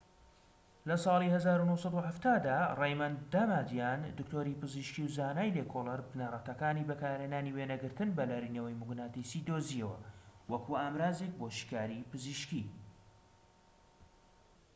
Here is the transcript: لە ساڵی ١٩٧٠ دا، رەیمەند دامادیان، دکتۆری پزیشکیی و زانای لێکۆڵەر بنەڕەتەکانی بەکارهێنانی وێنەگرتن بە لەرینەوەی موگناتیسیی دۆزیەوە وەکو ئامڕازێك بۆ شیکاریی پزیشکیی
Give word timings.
لە 0.89 0.95
ساڵی 1.05 1.27
١٩٧٠ 1.31 2.23
دا، 2.47 2.59
رەیمەند 2.81 3.17
دامادیان، 3.33 4.01
دکتۆری 4.19 4.59
پزیشکیی 4.61 5.05
و 5.07 5.13
زانای 5.17 5.53
لێکۆڵەر 5.57 5.99
بنەڕەتەکانی 6.09 6.87
بەکارهێنانی 6.89 7.55
وێنەگرتن 7.55 8.09
بە 8.17 8.23
لەرینەوەی 8.31 8.77
موگناتیسیی 8.81 9.45
دۆزیەوە 9.47 9.97
وەکو 10.51 10.77
ئامڕازێك 10.81 11.33
بۆ 11.39 11.47
شیکاریی 11.57 12.07
پزیشکیی 12.11 12.67